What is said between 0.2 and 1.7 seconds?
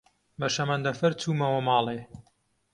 بە شەمەندەفەر چوومەوە